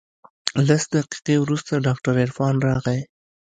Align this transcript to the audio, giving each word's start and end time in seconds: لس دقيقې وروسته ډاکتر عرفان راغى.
لس 0.67 0.83
دقيقې 0.95 1.35
وروسته 1.39 1.83
ډاکتر 1.87 2.13
عرفان 2.23 2.55
راغى. 2.67 2.99